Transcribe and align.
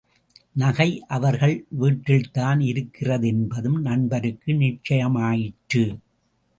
நகை 0.53 1.03
அவர்கள் 1.07 1.65
வீட்டில்தான் 1.69 2.59
இருக்கிறது 2.59 3.27
என்பதும் 3.27 3.81
நண்பருக்கு 3.81 4.53
நிச்சயமாயிற்று. 4.53 5.85